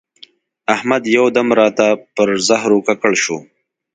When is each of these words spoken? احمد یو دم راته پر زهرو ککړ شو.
احمد 0.75 1.03
یو 1.17 1.25
دم 1.35 1.47
راته 1.59 1.87
پر 2.15 2.27
زهرو 2.47 2.77
ککړ 2.87 3.13
شو. 3.23 3.37